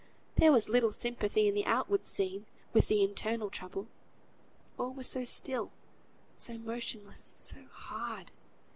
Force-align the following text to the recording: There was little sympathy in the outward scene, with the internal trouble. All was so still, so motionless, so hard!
There 0.33 0.51
was 0.51 0.67
little 0.67 0.91
sympathy 0.91 1.47
in 1.47 1.53
the 1.53 1.67
outward 1.67 2.07
scene, 2.07 2.47
with 2.73 2.87
the 2.87 3.03
internal 3.03 3.51
trouble. 3.51 3.85
All 4.79 4.91
was 4.93 5.05
so 5.05 5.25
still, 5.25 5.69
so 6.35 6.57
motionless, 6.57 7.21
so 7.21 7.65
hard! 7.71 8.31